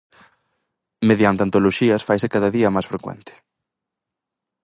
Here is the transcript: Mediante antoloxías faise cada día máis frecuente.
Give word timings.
Mediante 1.09 1.43
antoloxías 1.45 2.05
faise 2.07 2.27
cada 2.33 2.49
día 2.55 2.73
máis 2.75 2.89
frecuente. 2.91 3.33